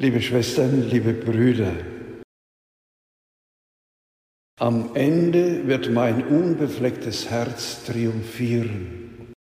[0.00, 1.74] Liebe Schwestern, liebe Brüder,
[4.58, 9.34] am Ende wird mein unbeflecktes Herz triumphieren.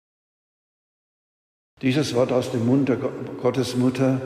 [1.80, 4.20] Dieses Wort aus dem Mund der Gottesmutter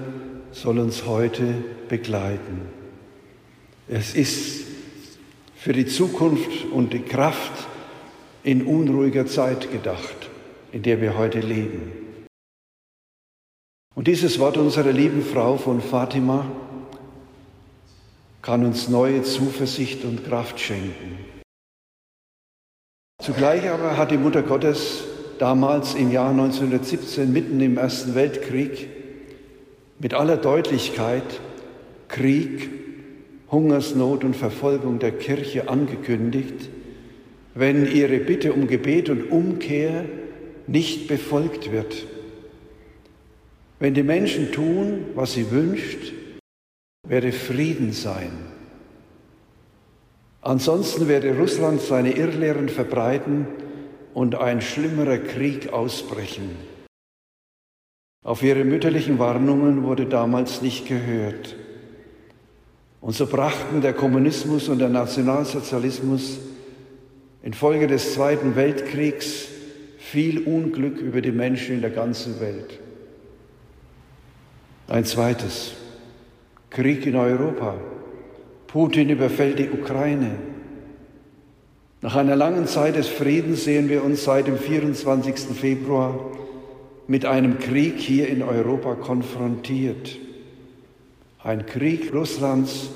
[0.52, 1.52] soll uns heute
[1.90, 2.62] begleiten.
[3.86, 4.64] Es ist
[5.54, 7.68] für die Zukunft und die Kraft
[8.42, 10.30] in unruhiger Zeit gedacht,
[10.72, 11.92] in der wir heute leben.
[13.94, 16.46] Und dieses Wort unserer lieben Frau von Fatima
[18.40, 21.18] kann uns neue Zuversicht und Kraft schenken.
[23.22, 25.04] Zugleich aber hat die Mutter Gottes
[25.38, 28.88] damals im Jahr 1917 mitten im Ersten Weltkrieg
[29.98, 31.40] mit aller Deutlichkeit
[32.08, 32.70] Krieg,
[33.50, 36.68] Hungersnot und Verfolgung der Kirche angekündigt,
[37.54, 40.04] wenn ihre Bitte um Gebet und Umkehr
[40.66, 42.06] nicht befolgt wird.
[43.82, 46.12] Wenn die Menschen tun, was sie wünscht,
[47.04, 48.30] werde Frieden sein.
[50.40, 53.48] Ansonsten werde Russland seine Irrlehren verbreiten
[54.14, 56.50] und ein schlimmerer Krieg ausbrechen.
[58.24, 61.56] Auf ihre mütterlichen Warnungen wurde damals nicht gehört.
[63.00, 66.38] Und so brachten der Kommunismus und der Nationalsozialismus
[67.42, 69.48] infolge des Zweiten Weltkriegs
[69.98, 72.78] viel Unglück über die Menschen in der ganzen Welt.
[74.92, 75.72] Ein zweites,
[76.68, 77.76] Krieg in Europa.
[78.66, 80.32] Putin überfällt die Ukraine.
[82.02, 85.56] Nach einer langen Zeit des Friedens sehen wir uns seit dem 24.
[85.56, 86.20] Februar
[87.06, 90.18] mit einem Krieg hier in Europa konfrontiert.
[91.42, 92.90] Ein Krieg Russlands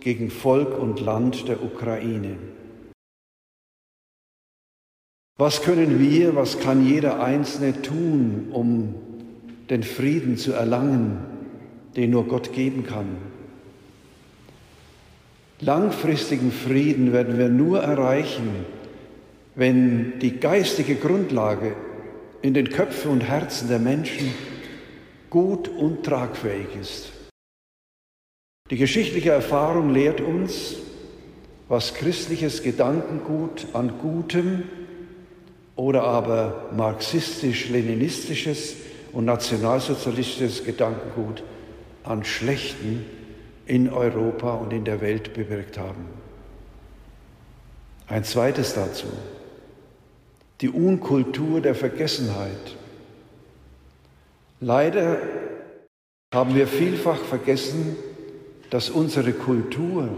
[0.00, 2.36] gegen Volk und Land der Ukraine.
[5.38, 8.94] Was können wir, was kann jeder Einzelne tun, um
[9.70, 11.37] den Frieden zu erlangen?
[11.98, 13.16] Den nur Gott geben kann.
[15.60, 18.64] Langfristigen Frieden werden wir nur erreichen,
[19.56, 21.74] wenn die geistige Grundlage
[22.40, 24.32] in den Köpfen und Herzen der Menschen
[25.28, 27.10] gut und tragfähig ist.
[28.70, 30.76] Die geschichtliche Erfahrung lehrt uns,
[31.68, 34.62] was christliches Gedankengut an Gutem
[35.74, 38.76] oder aber marxistisch-leninistisches
[39.12, 41.42] und nationalsozialistisches Gedankengut
[42.04, 43.04] an Schlechten
[43.66, 46.06] in Europa und in der Welt bewirkt haben.
[48.06, 49.08] Ein zweites dazu,
[50.62, 52.76] die Unkultur der Vergessenheit.
[54.60, 55.18] Leider
[56.34, 57.96] haben wir vielfach vergessen,
[58.70, 60.08] dass unsere Kultur,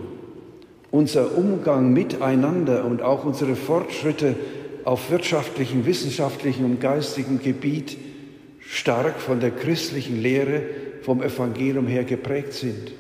[0.91, 4.37] unser Umgang miteinander und auch unsere Fortschritte
[4.85, 7.99] auf wirtschaftlichem, wissenschaftlichem und geistigem Gebiet
[8.61, 10.63] stark von der christlichen Lehre
[11.03, 12.93] vom Evangelium her geprägt sind.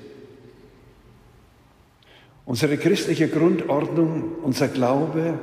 [2.44, 5.38] Unsere christliche Grundordnung, unser Glaube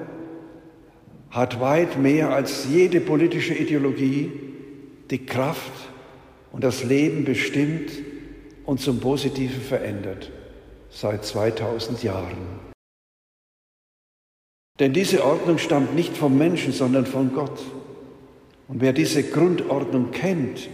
[1.29, 4.31] hat weit mehr als jede politische Ideologie
[5.09, 5.71] die Kraft
[6.51, 7.91] und das Leben bestimmt
[8.65, 10.31] und zum Positiven verändert
[10.89, 12.67] seit 2000 Jahren.
[14.79, 17.59] Denn diese Ordnung stammt nicht vom Menschen, sondern von Gott.
[18.67, 20.69] Und wer diese Grundordnung kennt,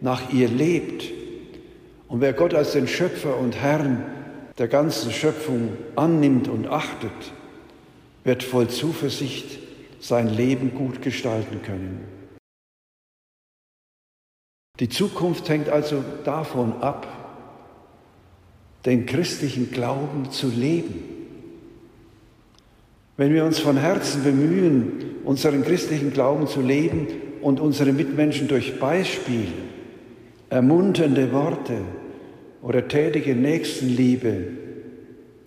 [0.00, 1.19] nach ihr lebt,
[2.10, 4.04] und wer Gott als den Schöpfer und Herrn
[4.58, 7.12] der ganzen Schöpfung annimmt und achtet,
[8.24, 9.60] wird voll Zuversicht
[10.00, 12.00] sein Leben gut gestalten können.
[14.80, 17.06] Die Zukunft hängt also davon ab,
[18.86, 21.04] den christlichen Glauben zu leben.
[23.16, 27.06] Wenn wir uns von Herzen bemühen, unseren christlichen Glauben zu leben
[27.40, 29.46] und unsere Mitmenschen durch Beispiel,
[30.48, 31.82] ermunternde Worte,
[32.62, 34.48] oder tätige Nächstenliebe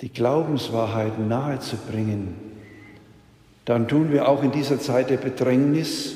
[0.02, 2.36] die Glaubenswahrheiten nahezubringen,
[3.66, 6.16] dann tun wir auch in dieser Zeit der Bedrängnis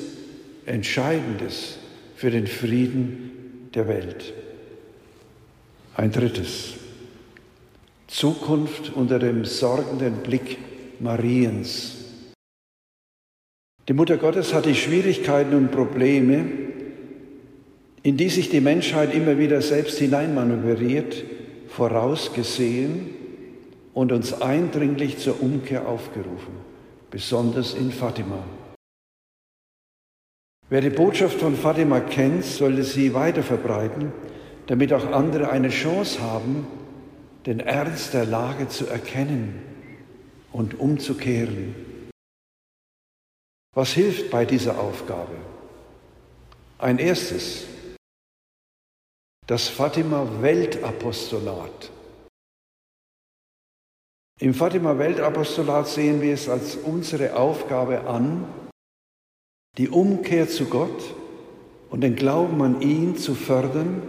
[0.66, 1.78] Entscheidendes
[2.14, 4.34] für den Frieden der Welt.
[5.96, 6.74] Ein drittes.
[8.06, 10.58] Zukunft unter dem sorgenden Blick
[11.00, 11.96] Mariens.
[13.88, 16.67] Die Mutter Gottes hat die Schwierigkeiten und Probleme,
[18.02, 21.24] in die sich die Menschheit immer wieder selbst hineinmanövriert,
[21.68, 23.10] vorausgesehen
[23.94, 26.54] und uns eindringlich zur Umkehr aufgerufen,
[27.10, 28.44] besonders in Fatima.
[30.70, 34.12] Wer die Botschaft von Fatima kennt, sollte sie weiter verbreiten,
[34.66, 36.66] damit auch andere eine Chance haben,
[37.46, 39.62] den Ernst der Lage zu erkennen
[40.52, 41.74] und umzukehren.
[43.74, 45.36] Was hilft bei dieser Aufgabe?
[46.78, 47.64] Ein erstes,
[49.48, 51.90] das Fatima Weltapostolat.
[54.40, 58.44] Im Fatima Weltapostolat sehen wir es als unsere Aufgabe an,
[59.78, 61.14] die Umkehr zu Gott
[61.88, 64.02] und den Glauben an ihn zu fördern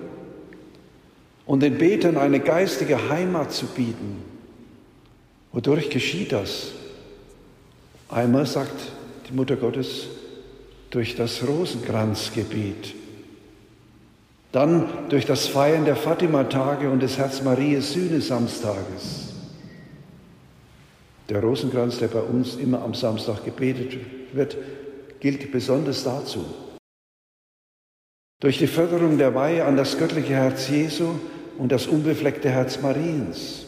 [1.46, 4.22] und den Betern eine geistige Heimat zu bieten.
[5.54, 6.74] Wodurch geschieht das?
[8.10, 8.92] Einmal sagt
[9.30, 10.08] die Mutter Gottes
[10.90, 12.94] durch das Rosenkranzgebet,
[14.52, 19.34] dann durch das Feiern der Fatima-Tage und des Herz Marias Sühne-Samstages.
[21.30, 23.98] Der Rosenkranz, der bei uns immer am Samstag gebetet
[24.34, 24.58] wird,
[25.20, 26.44] gilt besonders dazu.
[28.42, 31.10] Durch die Förderung der Weihe an das göttliche Herz Jesu
[31.58, 33.66] und das unbefleckte Herz Mariens.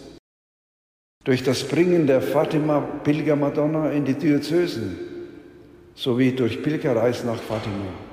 [1.23, 4.97] Durch das Bringen der Fatima Pilgermadonna in die Diözesen
[5.93, 8.10] sowie durch Pilgerreisen nach Fatima.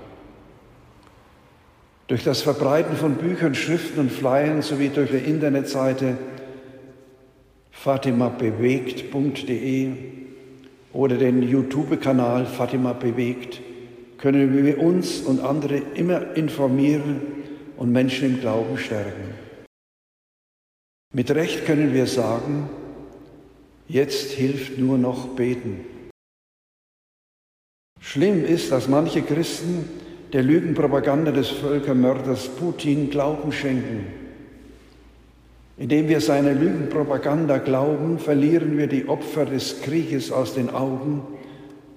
[2.09, 6.17] Durch das Verbreiten von Büchern, Schriften und Flyern sowie durch die Internetseite
[7.71, 9.93] fatimabewegt.de
[10.95, 13.61] oder den YouTube-Kanal Fatima Bewegt
[14.17, 17.21] können wir uns und andere immer informieren
[17.77, 19.35] und Menschen im Glauben stärken.
[21.13, 22.71] Mit Recht können wir sagen,
[23.87, 25.85] jetzt hilft nur noch beten.
[28.01, 34.07] Schlimm ist, dass manche Christen der Lügenpropaganda des Völkermörders Putin Glauben schenken.
[35.79, 41.23] Indem wir seiner Lügenpropaganda glauben, verlieren wir die Opfer des Krieges aus den Augen,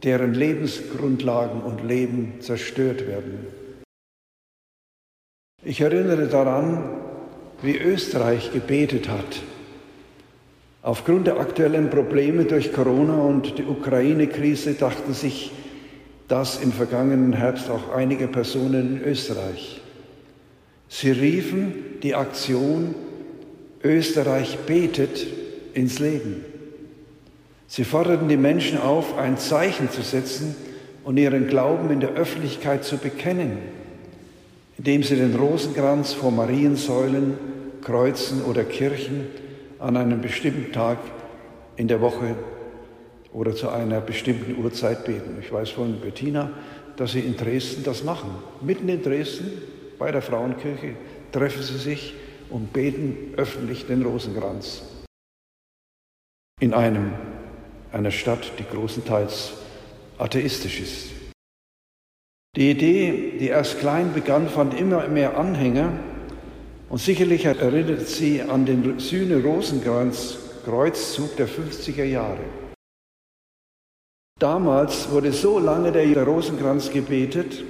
[0.04, 3.48] deren Lebensgrundlagen und Leben zerstört werden.
[5.63, 6.84] Ich erinnere daran,
[7.62, 9.42] wie Österreich gebetet hat.
[10.84, 15.51] Aufgrund der aktuellen Probleme durch Corona und die Ukraine-Krise dachten sich
[16.31, 19.81] das im vergangenen Herbst auch einige Personen in Österreich.
[20.88, 21.74] Sie riefen
[22.04, 22.95] die Aktion
[23.83, 25.28] Österreich betet
[25.74, 26.45] ins Leben.
[27.68, 30.56] Sie forderten die Menschen auf, ein Zeichen zu setzen
[31.04, 33.57] und ihren Glauben in der Öffentlichkeit zu bekennen,
[34.77, 37.34] indem sie den Rosenkranz vor Mariensäulen,
[37.81, 39.27] Kreuzen oder Kirchen
[39.80, 41.00] an einem bestimmten Tag
[41.75, 42.36] in der Woche
[43.33, 45.38] oder zu einer bestimmten Uhrzeit beten.
[45.39, 46.51] Ich weiß von Bettina,
[46.98, 48.30] dass sie in Dresden das machen.
[48.62, 49.62] Mitten in Dresden
[49.98, 50.95] bei der Frauenkirche
[51.31, 52.13] treffen sie sich
[52.50, 54.83] und beten öffentlich den Rosenkranz.
[56.60, 57.13] In einem,
[57.92, 59.54] einer Stadt, die großenteils
[60.18, 61.12] atheistisch ist.
[62.56, 65.94] Die Idee, die erst klein begann, fand immer mehr Anhänger
[66.89, 72.44] und sicherlich erinnert sie an den Sühne-Rosenkranz-Kreuzzug der 50er Jahre.
[74.41, 77.63] Damals wurde so lange der Rosenkranz gebetet,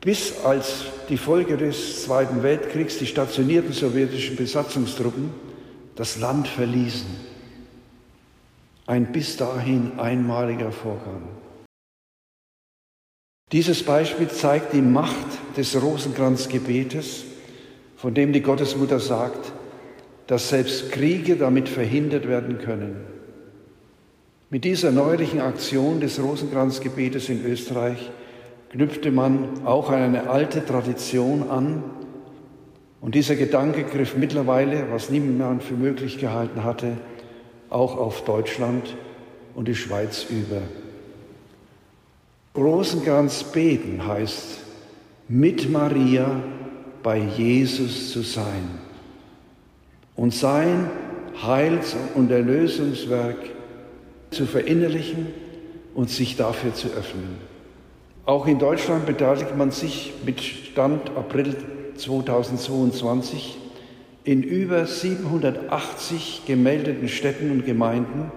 [0.00, 5.30] bis als die Folge des Zweiten Weltkriegs die stationierten sowjetischen Besatzungstruppen
[5.96, 7.08] das Land verließen.
[8.86, 11.22] Ein bis dahin einmaliger Vorgang.
[13.50, 17.24] Dieses Beispiel zeigt die Macht des Rosenkranzgebetes,
[17.96, 19.50] von dem die Gottesmutter sagt,
[20.28, 23.13] dass selbst Kriege damit verhindert werden können.
[24.50, 28.10] Mit dieser neuerlichen Aktion des Rosenkranzgebetes in Österreich
[28.70, 31.82] knüpfte man auch an eine alte Tradition an.
[33.00, 36.98] Und dieser Gedanke griff mittlerweile, was niemand für möglich gehalten hatte,
[37.70, 38.96] auch auf Deutschland
[39.54, 40.62] und die Schweiz über.
[42.56, 44.58] Rosenkranz beten heißt,
[45.28, 46.42] mit Maria
[47.02, 48.78] bei Jesus zu sein
[50.16, 50.90] und sein
[51.42, 53.38] Heils- und Erlösungswerk
[54.34, 55.26] zu verinnerlichen
[55.94, 57.38] und sich dafür zu öffnen.
[58.26, 61.56] Auch in Deutschland beteiligt man sich mit Stand April
[61.96, 63.58] 2022
[64.24, 68.32] in über 780 gemeldeten Städten und Gemeinden,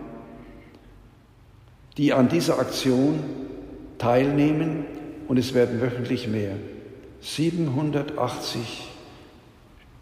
[1.97, 3.23] die an dieser Aktion
[3.97, 4.85] teilnehmen
[5.27, 6.55] und es werden wöchentlich mehr.
[7.21, 8.87] 780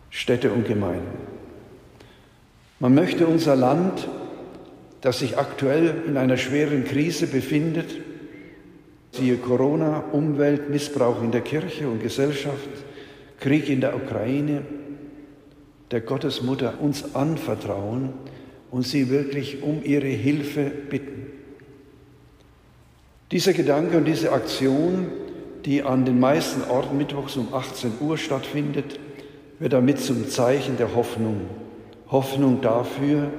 [0.09, 1.17] Städte und Gemeinden.
[2.79, 4.07] Man möchte unser Land,
[5.05, 7.91] das sich aktuell in einer schweren Krise befindet,
[9.11, 12.67] Siehe Corona, Umwelt, Missbrauch in der Kirche und Gesellschaft,
[13.39, 14.63] Krieg in der Ukraine,
[15.91, 18.13] der Gottesmutter uns anvertrauen
[18.71, 21.27] und sie wirklich um ihre Hilfe bitten.
[23.31, 25.05] Dieser Gedanke und diese Aktion,
[25.65, 28.99] die an den meisten Orten mittwochs um 18 Uhr stattfindet,
[29.59, 31.41] wird damit zum Zeichen der Hoffnung.
[32.09, 33.29] Hoffnung dafür,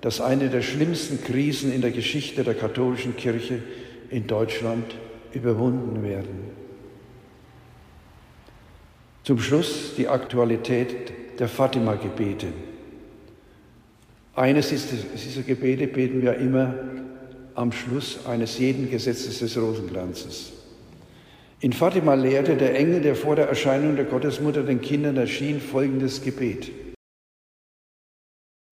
[0.00, 3.62] dass eine der schlimmsten Krisen in der Geschichte der katholischen Kirche
[4.10, 4.94] in Deutschland
[5.32, 6.50] überwunden werden.
[9.22, 12.46] Zum Schluss die Aktualität der Fatima-Gebete.
[14.34, 16.74] Eines dieser Gebete beten wir immer
[17.54, 20.52] am Schluss eines jeden Gesetzes des Rosenkranzes.
[21.60, 26.22] In Fatima lehrte der Engel, der vor der Erscheinung der Gottesmutter den Kindern erschien, folgendes
[26.22, 26.70] Gebet.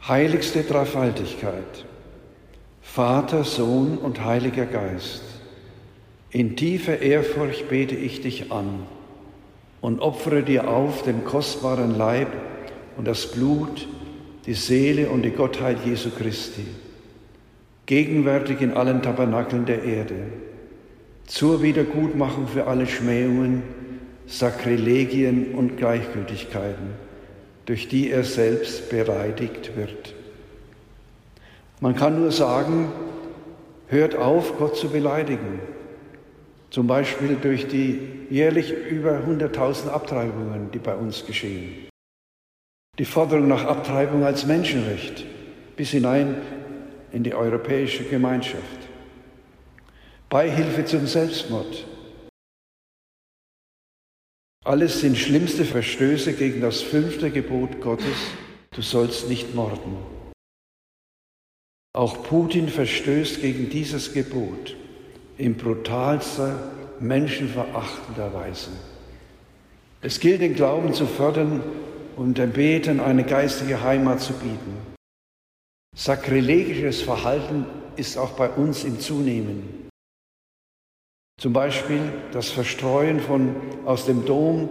[0.08, 1.84] Heiligste Dreifaltigkeit,
[2.80, 5.22] Vater, Sohn und Heiliger Geist,
[6.30, 8.86] in tiefer Ehrfurcht bete ich dich an
[9.82, 12.28] und opfere dir auf den kostbaren Leib
[12.96, 13.86] und das Blut,
[14.46, 16.64] die Seele und die Gottheit Jesu Christi,
[17.84, 20.28] gegenwärtig in allen Tabernakeln der Erde,
[21.26, 23.62] zur Wiedergutmachung für alle Schmähungen,
[24.26, 27.07] Sakrilegien und Gleichgültigkeiten,
[27.68, 30.14] durch die er selbst bereidigt wird.
[31.80, 32.90] Man kann nur sagen,
[33.86, 35.60] hört auf, Gott zu beleidigen,
[36.70, 41.88] zum Beispiel durch die jährlich über 100.000 Abtreibungen, die bei uns geschehen
[42.98, 45.24] die Forderung nach Abtreibung als Menschenrecht
[45.76, 46.36] bis hinein
[47.12, 48.64] in die europäische Gemeinschaft,
[50.28, 51.86] Beihilfe zum Selbstmord.
[54.64, 58.16] Alles sind schlimmste Verstöße gegen das fünfte Gebot Gottes,
[58.72, 59.96] du sollst nicht morden.
[61.94, 64.76] Auch Putin verstößt gegen dieses Gebot
[65.38, 68.70] in brutalster, menschenverachtender Weise.
[70.02, 71.62] Es gilt, den Glauben zu fördern
[72.16, 74.76] und dem Beten eine geistige Heimat zu bieten.
[75.96, 77.64] Sakrilegisches Verhalten
[77.96, 79.87] ist auch bei uns im Zunehmen.
[81.38, 82.00] Zum Beispiel
[82.32, 83.54] das Verstreuen von
[83.84, 84.68] aus dem Dom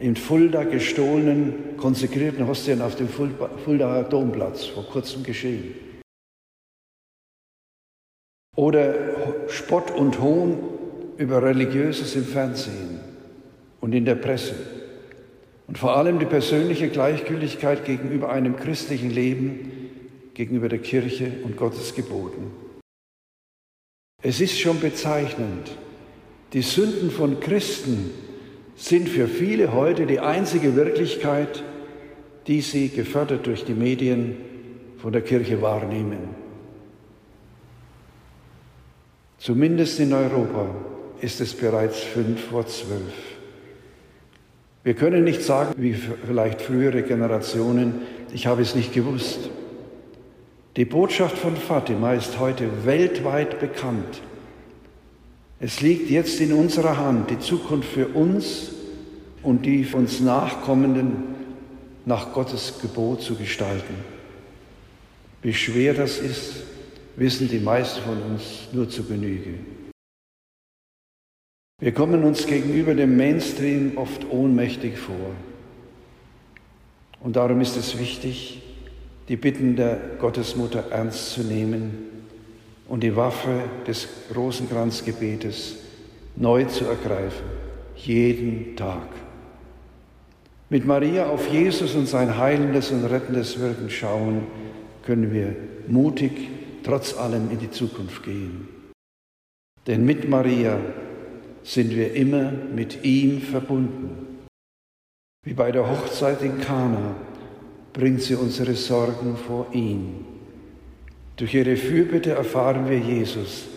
[0.00, 5.74] in Fulda gestohlenen, konsekrierten Hostien auf dem Fuldaer Domplatz, vor kurzem geschehen.
[8.56, 10.58] Oder Spott und Hohn
[11.18, 12.98] über Religiöses im Fernsehen
[13.80, 14.56] und in der Presse.
[15.68, 19.90] Und vor allem die persönliche Gleichgültigkeit gegenüber einem christlichen Leben,
[20.34, 22.50] gegenüber der Kirche und Gottes Geboten.
[24.20, 25.70] Es ist schon bezeichnend,
[26.52, 28.10] die Sünden von Christen
[28.76, 31.62] sind für viele heute die einzige Wirklichkeit,
[32.46, 34.36] die sie, gefördert durch die Medien,
[34.98, 36.18] von der Kirche wahrnehmen.
[39.38, 40.74] Zumindest in Europa
[41.20, 43.14] ist es bereits fünf vor zwölf.
[44.82, 48.02] Wir können nicht sagen, wie vielleicht frühere Generationen,
[48.32, 49.50] ich habe es nicht gewusst.
[50.76, 54.22] Die Botschaft von Fatima ist heute weltweit bekannt.
[55.60, 58.70] Es liegt jetzt in unserer Hand, die Zukunft für uns
[59.42, 61.34] und die uns Nachkommenden
[62.04, 63.94] nach Gottes Gebot zu gestalten.
[65.42, 66.62] Wie schwer das ist,
[67.16, 69.54] wissen die meisten von uns nur zu Genüge.
[71.80, 75.32] Wir kommen uns gegenüber dem Mainstream oft ohnmächtig vor.
[77.20, 78.62] Und darum ist es wichtig,
[79.28, 82.08] die Bitten der Gottesmutter ernst zu nehmen
[82.88, 85.76] und die Waffe des Rosenkranzgebetes
[86.36, 87.44] neu zu ergreifen,
[87.96, 89.08] jeden Tag.
[90.70, 94.46] Mit Maria auf Jesus und sein heilendes und rettendes Wirken schauen,
[95.02, 95.54] können wir
[95.86, 96.32] mutig
[96.82, 98.68] trotz allem in die Zukunft gehen.
[99.86, 100.78] Denn mit Maria
[101.62, 104.38] sind wir immer mit ihm verbunden.
[105.44, 107.14] Wie bei der Hochzeit in Kana
[107.92, 110.37] bringt sie unsere Sorgen vor ihn.
[111.38, 113.68] Durch ihre Fürbitte erfahren wir Jesus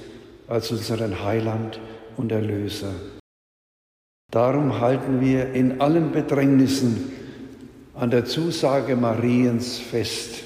[0.48, 1.80] als unseren Heiland
[2.18, 2.94] und Erlöser.
[4.32, 7.12] Darum halten wir in allen Bedrängnissen
[7.94, 10.44] an der Zusage Mariens fest.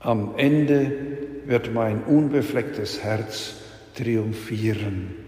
[0.00, 0.90] Am Ende
[1.46, 3.54] wird mein unbeflecktes Herz
[3.94, 5.23] triumphieren.